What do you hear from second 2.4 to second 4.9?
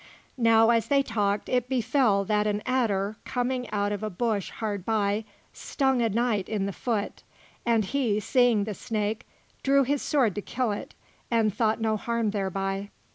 an adder, coming out of a bush hard